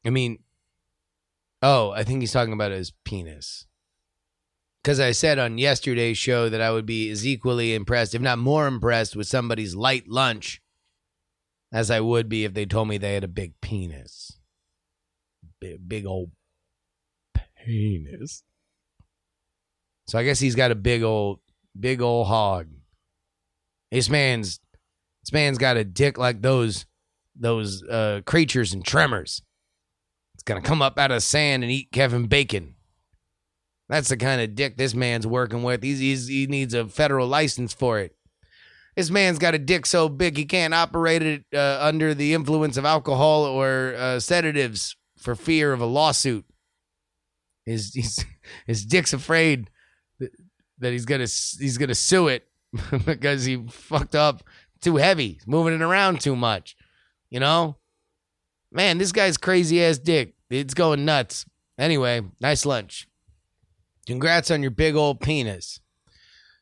I 0.06 0.10
mean, 0.10 0.39
oh, 1.62 1.92
I 1.92 2.04
think 2.04 2.22
he's 2.22 2.34
talking 2.34 2.54
about 2.54 2.72
his 2.72 2.94
penis. 3.06 3.66
Because 4.84 5.00
I 5.00 5.12
said 5.12 5.38
on 5.38 5.58
yesterday's 5.58 6.18
show 6.18 6.50
that 6.50 6.62
I 6.62 6.72
would 6.72 6.86
be 6.86 7.10
as 7.10 7.28
equally 7.28 7.76
impressed, 7.76 8.16
if 8.16 8.22
not 8.22 8.40
more 8.40 8.68
impressed, 8.68 9.16
with 9.16 9.28
somebody's 9.28 9.76
light 9.76 10.08
lunch 10.08 10.62
as 11.72 11.92
I 11.92 12.00
would 12.00 12.30
be 12.30 12.46
if 12.46 12.54
they 12.54 12.66
told 12.66 12.88
me 12.88 12.98
they 12.98 13.14
had 13.14 13.24
a 13.24 13.28
big 13.28 13.60
penis. 13.62 14.40
Big, 15.60 15.88
big 15.88 16.06
old 16.06 16.32
penis. 17.66 18.44
So 20.08 20.18
I 20.18 20.24
guess 20.24 20.40
he's 20.40 20.56
got 20.56 20.72
a 20.72 20.76
big 20.76 21.04
old, 21.04 21.40
big 21.78 22.02
old 22.02 22.28
hog. 22.28 22.68
This 23.92 24.10
man's, 24.10 24.60
this 25.24 25.34
man's 25.34 25.58
got 25.58 25.76
a 25.76 25.84
dick 25.84 26.18
like 26.18 26.42
those, 26.42 26.86
those 27.36 27.84
uh, 27.84 28.22
creatures 28.26 28.74
and 28.74 28.86
tremors. 28.86 29.42
It's 30.48 30.54
gonna 30.54 30.62
come 30.62 30.82
up 30.82 30.98
out 30.98 31.12
of 31.12 31.18
the 31.18 31.20
sand 31.20 31.63
and 31.63 31.70
eat 31.70 31.92
Kevin 31.92 32.27
Bacon. 32.27 32.75
That's 33.89 34.08
the 34.08 34.16
kind 34.16 34.39
of 34.39 34.56
dick 34.56 34.77
this 34.77 34.96
man's 34.96 35.27
working 35.27 35.62
with. 35.62 35.84
He's, 35.84 36.00
he's 36.00 36.27
he 36.27 36.48
needs 36.48 36.74
a 36.74 36.88
federal 36.88 37.27
license 37.27 37.74
for 37.74 38.00
it. 38.00 38.16
This 38.96 39.10
man's 39.10 39.39
got 39.39 39.56
a 39.56 39.60
dick 39.60 39.86
so 39.86 40.08
big 40.08 40.38
he 40.38 40.46
can't 40.46 40.74
operate 40.74 41.22
it 41.22 41.44
uh, 41.54 41.80
under 41.82 42.13
the 42.13 42.34
influence 42.34 42.77
of 42.77 42.86
alcohol 42.86 43.44
or 43.44 43.94
uh, 43.98 44.22
sedatives 44.22 44.96
for 45.18 45.36
fear 45.36 45.74
of 45.74 45.82
a 45.82 45.86
lawsuit. 45.86 46.46
His 47.66 47.94
his 47.94 48.25
his 48.66 48.86
dick's 48.86 49.12
afraid 49.12 49.70
that, 50.80 50.94
he's 50.94 51.04
gonna 51.04 51.27
he's 51.60 51.77
gonna 51.77 51.94
sue 51.94 52.30
it 52.30 52.48
because 53.06 53.44
he 53.44 53.66
fucked 53.68 54.16
up 54.16 54.44
too 54.80 54.96
heavy, 54.96 55.42
moving 55.46 55.74
it 55.74 55.82
around 55.82 56.22
too 56.22 56.38
much. 56.38 56.77
You 57.30 57.42
know, 57.42 57.75
man, 58.72 58.98
this 58.98 59.12
guy's 59.12 59.36
crazy 59.36 59.84
ass 59.84 59.98
dick. 59.98 60.36
It's 60.50 60.74
going 60.74 61.06
nuts. 61.06 61.46
Anyway, 61.77 62.22
nice 62.39 62.66
lunch. 62.66 63.08
Congrats 64.06 64.50
on 64.50 64.62
your 64.62 64.72
big 64.72 64.96
old 64.96 65.20
penis. 65.20 65.82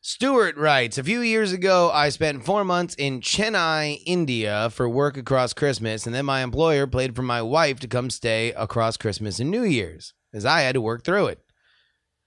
Stuart 0.00 0.56
writes 0.56 0.98
A 0.98 1.04
few 1.04 1.20
years 1.20 1.52
ago, 1.52 1.90
I 1.92 2.10
spent 2.10 2.44
four 2.44 2.64
months 2.64 2.94
in 2.96 3.20
Chennai, 3.20 4.02
India 4.06 4.70
for 4.70 4.88
work 4.88 5.16
across 5.16 5.52
Christmas, 5.52 6.06
and 6.06 6.14
then 6.14 6.24
my 6.24 6.42
employer 6.42 6.86
played 6.86 7.16
for 7.16 7.22
my 7.22 7.42
wife 7.42 7.80
to 7.80 7.88
come 7.88 8.10
stay 8.10 8.52
across 8.52 8.96
Christmas 8.96 9.40
and 9.40 9.50
New 9.50 9.64
Year's, 9.64 10.14
as 10.32 10.44
I 10.44 10.60
had 10.60 10.74
to 10.74 10.80
work 10.80 11.04
through 11.04 11.26
it. 11.26 11.40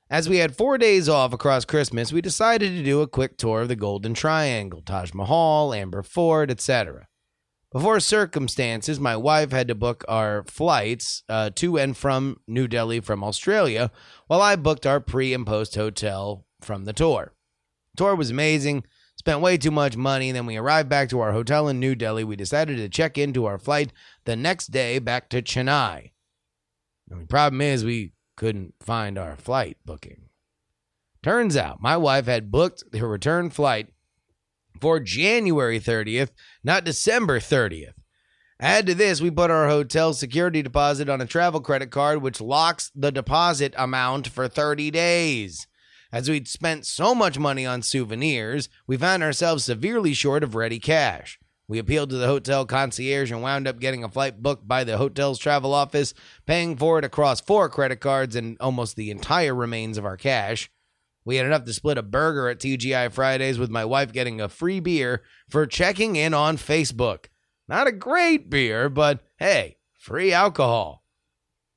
As 0.10 0.28
we 0.28 0.38
had 0.38 0.56
four 0.56 0.78
days 0.78 1.08
off 1.08 1.34
across 1.34 1.66
Christmas, 1.66 2.12
we 2.12 2.22
decided 2.22 2.72
to 2.72 2.84
do 2.84 3.02
a 3.02 3.08
quick 3.08 3.38
tour 3.38 3.62
of 3.62 3.68
the 3.68 3.76
Golden 3.76 4.14
Triangle, 4.14 4.82
Taj 4.82 5.14
Mahal, 5.14 5.74
Amber 5.74 6.04
Fort, 6.04 6.50
etc. 6.50 7.08
Before 7.72 8.00
circumstances, 8.00 9.00
my 9.00 9.16
wife 9.16 9.52
had 9.52 9.68
to 9.68 9.76
book 9.76 10.04
our 10.08 10.44
flights 10.46 11.24
uh, 11.30 11.52
to 11.56 11.78
and 11.78 11.96
from 11.96 12.40
New 12.48 12.68
Delhi 12.68 13.00
from 13.00 13.24
Australia, 13.24 13.92
while 14.26 14.42
I 14.42 14.56
booked 14.56 14.88
our 14.88 15.00
pre 15.00 15.34
and 15.36 15.46
post 15.46 15.76
hotel 15.76 16.46
from 16.62 16.86
the 16.86 16.94
tour. 16.94 17.34
Tour 17.96 18.16
was 18.16 18.32
amazing. 18.32 18.86
Spent 19.18 19.42
way 19.42 19.58
too 19.58 19.70
much 19.70 19.98
money. 19.98 20.30
And 20.30 20.36
then 20.36 20.46
we 20.46 20.58
arrived 20.58 20.90
back 20.90 21.10
to 21.10 21.20
our 21.20 21.34
hotel 21.34 21.68
in 21.68 21.80
New 21.80 21.94
Delhi. 21.94 22.24
We 22.24 22.36
decided 22.36 22.78
to 22.78 22.90
check 22.90 23.18
into 23.18 23.46
our 23.46 23.60
flight 23.60 23.92
the 24.26 24.36
next 24.36 24.68
day 24.68 24.98
back 24.98 25.30
to 25.30 25.42
Chennai. 25.42 26.12
The 27.08 27.26
problem 27.28 27.62
is 27.62 27.84
we 27.84 28.14
couldn't 28.38 28.76
find 28.80 29.18
our 29.18 29.36
flight 29.36 29.78
booking. 29.86 30.30
Turns 31.22 31.58
out 31.58 31.82
my 31.82 31.98
wife 31.98 32.26
had 32.26 32.50
booked 32.50 32.96
her 32.96 33.08
return 33.08 33.50
flight 33.50 33.90
for 34.80 35.00
January 35.00 35.80
30th, 35.80 36.30
not 36.64 36.84
December 36.84 37.40
30th. 37.40 37.94
Add 38.60 38.88
to 38.88 38.96
this, 38.96 39.22
we 39.22 39.32
put 39.32 39.52
our 39.52 39.70
hotel 39.70 40.14
security 40.14 40.62
deposit 40.62 41.08
on 41.10 41.22
a 41.22 41.26
travel 41.26 41.62
credit 41.62 41.92
card, 41.92 42.22
which 42.22 42.42
locks 42.42 42.92
the 42.94 43.12
deposit 43.12 43.74
amount 43.78 44.28
for 44.28 44.50
30 44.50 44.92
days. 44.92 45.66
As 46.12 46.30
we'd 46.30 46.48
spent 46.48 46.86
so 46.86 47.16
much 47.16 47.40
money 47.40 47.66
on 47.66 47.84
souvenirs, 47.84 48.68
we 48.86 48.98
found 48.98 49.24
ourselves 49.24 49.64
severely 49.64 50.14
short 50.14 50.44
of 50.44 50.56
ready 50.56 50.80
cash. 50.80 51.40
We 51.70 51.78
appealed 51.78 52.10
to 52.10 52.18
the 52.18 52.26
hotel 52.26 52.66
concierge 52.66 53.32
and 53.32 53.44
wound 53.44 53.68
up 53.68 53.80
getting 53.80 54.04
a 54.04 54.10
flight 54.10 54.42
booked 54.42 54.68
by 54.68 54.84
the 54.84 54.98
hotel's 54.98 55.38
travel 55.38 55.72
office, 55.72 56.16
paying 56.48 56.76
for 56.76 56.98
it 56.98 57.06
across 57.06 57.40
four 57.42 57.70
credit 57.70 58.02
cards 58.02 58.36
and 58.36 58.58
almost 58.60 58.96
the 58.96 59.12
entire 59.12 59.54
remains 59.54 59.98
of 60.00 60.04
our 60.04 60.18
cash. 60.18 60.72
We 61.26 61.36
had 61.36 61.46
enough 61.46 61.66
to 61.66 61.74
split 61.74 61.98
a 61.98 62.04
burger 62.04 62.50
at 62.50 62.60
TGI 62.60 63.12
Fridays 63.12 63.60
with 63.60 63.70
my 63.70 63.86
wife 63.86 64.12
getting 64.12 64.42
a 64.42 64.50
free 64.50 64.80
beer 64.80 65.24
for 65.50 65.66
checking 65.66 66.16
in 66.16 66.34
on 66.34 66.58
Facebook. 66.58 67.26
Not 67.68 67.88
a 67.88 67.92
great 67.92 68.50
beer, 68.50 68.90
but 68.90 69.22
hey, 69.38 69.78
free 70.00 70.34
alcohol. 70.34 71.04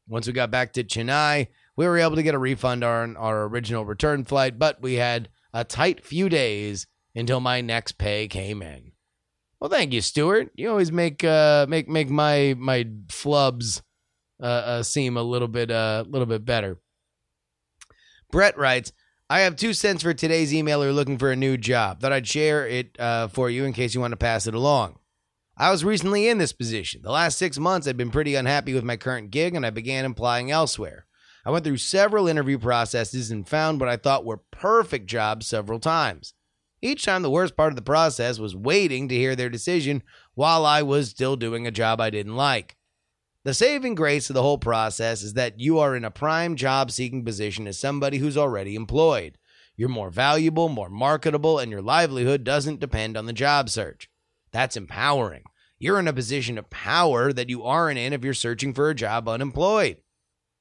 Once 0.06 0.26
we 0.26 0.32
got 0.32 0.50
back 0.50 0.72
to 0.72 0.84
Chennai, 0.84 1.48
we 1.76 1.86
were 1.86 1.98
able 1.98 2.16
to 2.16 2.22
get 2.22 2.34
a 2.34 2.38
refund 2.38 2.84
on 2.84 3.16
our 3.16 3.44
original 3.44 3.84
return 3.84 4.24
flight, 4.24 4.58
but 4.58 4.80
we 4.80 4.94
had 4.94 5.28
a 5.52 5.64
tight 5.64 6.04
few 6.04 6.28
days 6.28 6.86
until 7.14 7.40
my 7.40 7.60
next 7.60 7.98
pay 7.98 8.28
came 8.28 8.62
in. 8.62 8.92
Well, 9.60 9.70
thank 9.70 9.92
you, 9.92 10.00
Stuart. 10.00 10.50
You 10.54 10.70
always 10.70 10.90
make 10.90 11.22
uh, 11.22 11.66
make 11.68 11.88
make 11.88 12.10
my 12.10 12.54
my 12.58 12.84
flubs 13.06 13.80
uh, 14.42 14.46
uh, 14.46 14.82
seem 14.82 15.16
a 15.16 15.22
little 15.22 15.46
bit 15.46 15.70
a 15.70 15.74
uh, 15.74 16.04
little 16.08 16.26
bit 16.26 16.44
better. 16.44 16.78
Brett 18.30 18.58
writes, 18.58 18.92
I 19.32 19.40
have 19.40 19.56
two 19.56 19.72
cents 19.72 20.02
for 20.02 20.12
today's 20.12 20.52
emailer 20.52 20.94
looking 20.94 21.16
for 21.16 21.32
a 21.32 21.36
new 21.36 21.56
job. 21.56 22.00
Thought 22.00 22.12
I'd 22.12 22.28
share 22.28 22.68
it 22.68 23.00
uh, 23.00 23.28
for 23.28 23.48
you 23.48 23.64
in 23.64 23.72
case 23.72 23.94
you 23.94 24.00
want 24.02 24.10
to 24.12 24.18
pass 24.18 24.46
it 24.46 24.52
along. 24.52 24.98
I 25.56 25.70
was 25.70 25.86
recently 25.86 26.28
in 26.28 26.36
this 26.36 26.52
position. 26.52 27.00
The 27.00 27.12
last 27.12 27.38
six 27.38 27.58
months, 27.58 27.86
I've 27.86 27.96
been 27.96 28.10
pretty 28.10 28.34
unhappy 28.34 28.74
with 28.74 28.84
my 28.84 28.98
current 28.98 29.30
gig, 29.30 29.54
and 29.54 29.64
I 29.64 29.70
began 29.70 30.04
applying 30.04 30.50
elsewhere. 30.50 31.06
I 31.46 31.50
went 31.50 31.64
through 31.64 31.78
several 31.78 32.28
interview 32.28 32.58
processes 32.58 33.30
and 33.30 33.48
found 33.48 33.80
what 33.80 33.88
I 33.88 33.96
thought 33.96 34.26
were 34.26 34.42
perfect 34.50 35.06
jobs 35.06 35.46
several 35.46 35.80
times. 35.80 36.34
Each 36.82 37.02
time, 37.02 37.22
the 37.22 37.30
worst 37.30 37.56
part 37.56 37.72
of 37.72 37.76
the 37.76 37.80
process 37.80 38.38
was 38.38 38.54
waiting 38.54 39.08
to 39.08 39.16
hear 39.16 39.34
their 39.34 39.48
decision 39.48 40.02
while 40.34 40.66
I 40.66 40.82
was 40.82 41.08
still 41.08 41.36
doing 41.36 41.66
a 41.66 41.70
job 41.70 42.02
I 42.02 42.10
didn't 42.10 42.36
like. 42.36 42.76
The 43.44 43.54
saving 43.54 43.96
grace 43.96 44.30
of 44.30 44.34
the 44.34 44.42
whole 44.42 44.58
process 44.58 45.24
is 45.24 45.34
that 45.34 45.58
you 45.58 45.80
are 45.80 45.96
in 45.96 46.04
a 46.04 46.12
prime 46.12 46.54
job 46.54 46.92
seeking 46.92 47.24
position 47.24 47.66
as 47.66 47.76
somebody 47.76 48.18
who's 48.18 48.36
already 48.36 48.76
employed. 48.76 49.36
You're 49.76 49.88
more 49.88 50.10
valuable, 50.10 50.68
more 50.68 50.88
marketable, 50.88 51.58
and 51.58 51.68
your 51.68 51.82
livelihood 51.82 52.44
doesn't 52.44 52.78
depend 52.78 53.16
on 53.16 53.26
the 53.26 53.32
job 53.32 53.68
search. 53.68 54.08
That's 54.52 54.76
empowering. 54.76 55.42
You're 55.80 55.98
in 55.98 56.06
a 56.06 56.12
position 56.12 56.56
of 56.56 56.70
power 56.70 57.32
that 57.32 57.48
you 57.48 57.64
aren't 57.64 57.98
in 57.98 58.12
if 58.12 58.22
you're 58.22 58.34
searching 58.34 58.72
for 58.72 58.88
a 58.88 58.94
job 58.94 59.28
unemployed. 59.28 59.96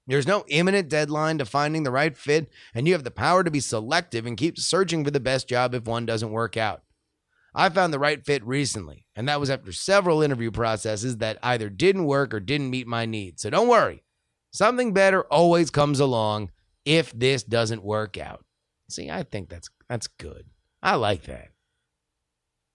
There's 0.08 0.26
no 0.26 0.44
imminent 0.48 0.90
deadline 0.90 1.38
to 1.38 1.46
finding 1.46 1.84
the 1.84 1.92
right 1.92 2.18
fit, 2.18 2.50
and 2.74 2.88
you 2.88 2.94
have 2.94 3.04
the 3.04 3.12
power 3.12 3.44
to 3.44 3.52
be 3.52 3.60
selective 3.60 4.26
and 4.26 4.36
keep 4.36 4.58
searching 4.58 5.06
for 5.06 5.12
the 5.12 5.20
best 5.20 5.48
job 5.48 5.76
if 5.76 5.86
one 5.86 6.08
doesn't 6.08 6.32
work 6.32 6.58
out. 6.58 6.82
I 7.54 7.70
found 7.70 7.94
the 7.94 8.00
right 8.00 8.24
fit 8.24 8.46
recently, 8.46 9.08
and 9.16 9.28
that 9.28 9.40
was 9.40 9.50
after 9.50 9.72
several 9.72 10.22
interview 10.22 10.52
processes 10.52 11.18
that 11.18 11.38
either 11.44 11.70
didn't 11.70 12.06
work 12.06 12.34
or 12.34 12.40
didn't 12.40 12.70
meet 12.70 12.88
my 12.88 13.06
needs. 13.06 13.42
So 13.42 13.50
don't 13.50 13.68
worry, 13.68 14.04
something 14.52 14.94
better 14.94 15.24
always 15.24 15.70
comes 15.70 16.00
along 16.00 16.52
if 16.86 17.12
this 17.12 17.44
doesn't 17.44 17.84
work 17.84 18.18
out. 18.18 18.46
See, 18.90 19.10
I 19.10 19.24
think 19.24 19.50
that's 19.50 19.70
that's 19.90 20.08
good. 20.08 20.46
I 20.82 20.96
like 20.96 21.24
that. 21.24 21.50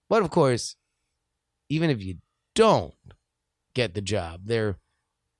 But 0.09 0.23
of 0.23 0.31
course, 0.31 0.77
even 1.69 1.91
if 1.91 2.03
you 2.03 2.17
don't 2.55 2.95
get 3.75 3.95
the 3.95 4.01
job, 4.01 4.43
there 4.45 4.77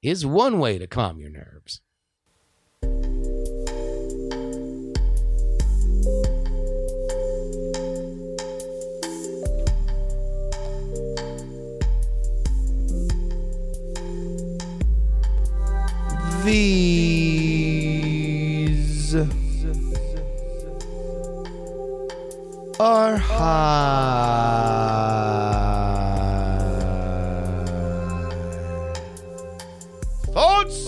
is 0.03 0.27
one 0.27 0.59
way 0.59 0.79
to 0.79 0.87
calm 0.87 1.19
your 1.19 1.31
nerves. 1.31 1.81
These 16.47 16.55
are 22.79 23.17
high. 23.17 24.37
Thoughts? 30.27 30.87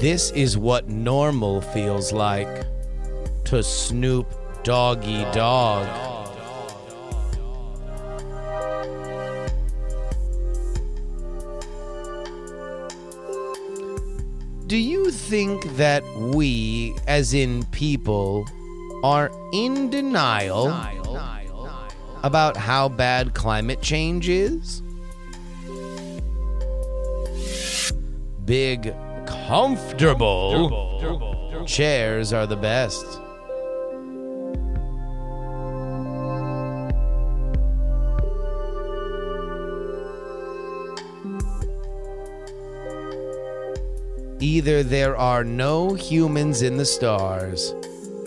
This 0.00 0.32
is 0.32 0.58
what 0.58 0.88
normal 0.88 1.60
feels 1.60 2.12
like 2.12 2.67
to 3.48 3.62
Snoop 3.62 4.26
Doggy 4.62 5.24
Dogg. 5.32 5.88
Do 14.66 14.76
you 14.76 15.10
think 15.10 15.64
that 15.76 16.04
we, 16.18 16.94
as 17.06 17.32
in 17.32 17.64
people, 17.72 18.46
are 19.02 19.30
in 19.54 19.88
denial 19.88 20.66
about 22.22 22.54
how 22.54 22.90
bad 22.90 23.32
climate 23.32 23.80
change 23.80 24.28
is? 24.28 24.82
Big, 28.44 28.94
comfortable 29.24 30.68
chairs 31.66 32.34
are 32.34 32.46
the 32.46 32.54
best. 32.54 33.22
Either 44.40 44.84
there 44.84 45.16
are 45.16 45.42
no 45.42 45.94
humans 45.94 46.62
in 46.62 46.76
the 46.76 46.84
stars, 46.84 47.74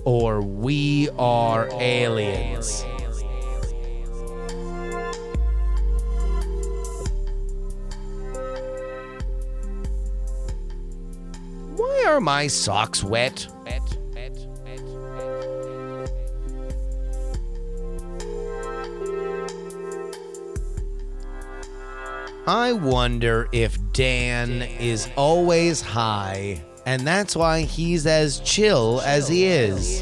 or 0.03 0.41
we 0.41 1.09
are 1.17 1.69
aliens. 1.79 2.83
Why 11.77 12.03
are 12.07 12.19
my 12.19 12.47
socks 12.47 13.03
wet? 13.03 13.47
I 22.47 22.73
wonder 22.73 23.47
if 23.51 23.77
Dan 23.93 24.61
is 24.61 25.09
always 25.17 25.81
high, 25.81 26.63
and 26.85 27.05
that's 27.05 27.35
why 27.35 27.63
he's 27.63 28.05
as 28.05 28.39
chill 28.39 29.01
as 29.01 29.27
he 29.27 29.43
is. 29.43 30.01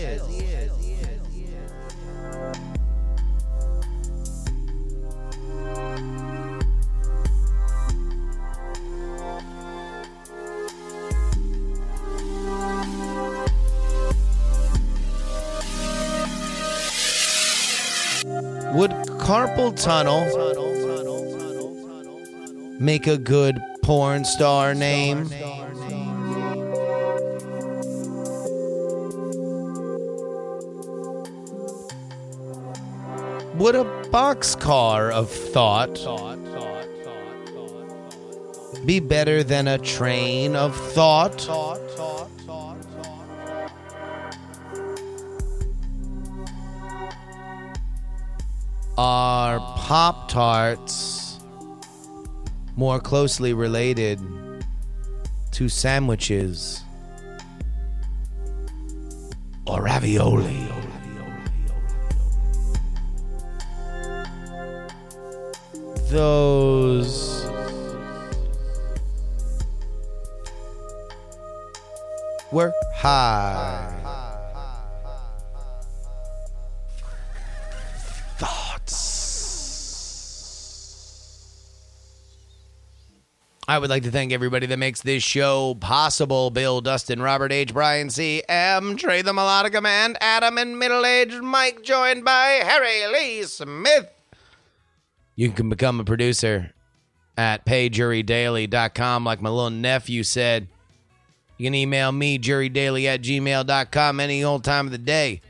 Would 18.75 18.91
carpal 19.17 19.75
tunnel 19.75 20.25
make 22.79 23.07
a 23.07 23.17
good 23.17 23.59
porn 23.89 24.23
star 24.23 24.75
name? 24.75 25.27
Would 33.55 33.73
a 33.73 33.85
boxcar 34.11 35.11
of 35.11 35.31
thought 35.31 35.95
be 38.85 38.99
better 38.99 39.41
than 39.41 39.67
a 39.67 39.79
train 39.79 40.55
of 40.55 40.77
thought? 40.93 41.49
Are 48.99 49.59
Pop 49.77 50.29
Tarts 50.29 50.88
more 52.79 52.97
closely 52.97 53.51
related 53.51 54.17
to 55.51 55.67
sandwiches 55.67 56.81
or 59.67 59.81
ravioli. 59.83 60.65
Those 66.07 67.45
were 72.53 72.71
high. 72.95 73.98
I 83.69 83.77
would 83.77 83.91
like 83.91 84.01
to 84.01 84.09
thank 84.09 84.33
everybody 84.33 84.65
that 84.65 84.79
makes 84.79 85.03
this 85.03 85.21
show 85.21 85.75
possible. 85.75 86.49
Bill, 86.49 86.81
Dustin, 86.81 87.21
Robert 87.21 87.51
H., 87.51 87.71
Brian 87.71 88.09
C., 88.09 88.41
M., 88.49 88.95
Trey 88.95 89.21
the 89.21 89.31
Melodica 89.31 89.79
Man, 89.79 90.17
Adam, 90.19 90.57
and 90.57 90.79
middle-aged 90.79 91.43
Mike, 91.43 91.83
joined 91.83 92.25
by 92.25 92.61
Harry 92.63 93.05
Lee 93.13 93.43
Smith. 93.43 94.09
You 95.35 95.51
can 95.51 95.69
become 95.69 95.99
a 95.99 96.03
producer 96.03 96.73
at 97.37 97.63
payjurydaily.com, 97.63 99.23
like 99.23 99.39
my 99.39 99.49
little 99.51 99.69
nephew 99.69 100.23
said. 100.23 100.67
You 101.59 101.67
can 101.67 101.75
email 101.75 102.11
me, 102.11 102.39
jurydaily 102.39 103.05
at 103.05 103.21
gmail.com, 103.21 104.19
any 104.19 104.43
old 104.43 104.63
time 104.63 104.87
of 104.87 104.91
the 104.91 104.97
day. 104.97 105.41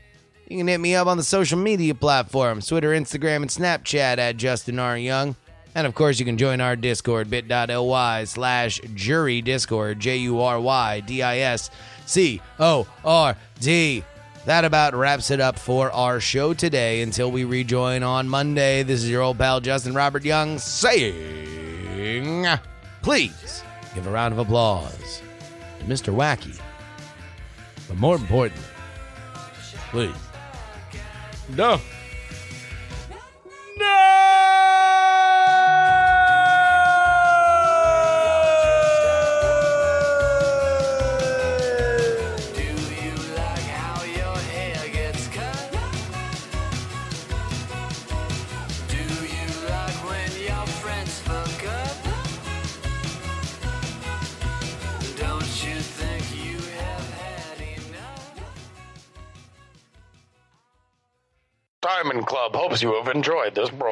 You 0.46 0.58
can 0.58 0.68
hit 0.68 0.76
me 0.76 0.94
up 0.94 1.06
on 1.06 1.16
the 1.16 1.22
social 1.22 1.58
media 1.58 1.94
platforms 1.94 2.66
Twitter, 2.66 2.90
Instagram, 2.90 3.36
and 3.36 3.48
Snapchat 3.48 4.18
at 4.18 4.36
Justin 4.36 4.78
R. 4.78 4.98
Young. 4.98 5.36
And 5.74 5.86
of 5.86 5.94
course, 5.94 6.18
you 6.18 6.24
can 6.24 6.36
join 6.36 6.60
our 6.60 6.74
Discord, 6.76 7.30
bit.ly 7.30 8.24
slash 8.24 8.80
jury 8.94 9.40
discord, 9.40 10.00
J 10.00 10.16
U 10.18 10.40
R 10.40 10.60
Y 10.60 11.00
D 11.00 11.22
I 11.22 11.38
S 11.38 11.70
C 12.06 12.40
O 12.58 12.86
R 13.04 13.36
D. 13.60 14.04
That 14.46 14.64
about 14.64 14.94
wraps 14.94 15.30
it 15.30 15.38
up 15.38 15.58
for 15.58 15.92
our 15.92 16.18
show 16.18 16.54
today. 16.54 17.02
Until 17.02 17.30
we 17.30 17.44
rejoin 17.44 18.02
on 18.02 18.28
Monday, 18.28 18.82
this 18.82 19.02
is 19.02 19.10
your 19.10 19.22
old 19.22 19.38
pal 19.38 19.60
Justin 19.60 19.94
Robert 19.94 20.24
Young 20.24 20.58
saying, 20.58 22.48
please 23.02 23.62
give 23.94 24.06
a 24.06 24.10
round 24.10 24.32
of 24.32 24.38
applause 24.38 25.22
to 25.78 25.84
Mr. 25.84 26.12
Wacky. 26.12 26.58
But 27.86 27.98
more 27.98 28.16
importantly, 28.16 28.64
please, 29.90 30.14
no. 31.50 31.80
You 62.82 62.94
have 62.94 63.14
enjoyed 63.14 63.54
this 63.54 63.70
program. 63.70 63.89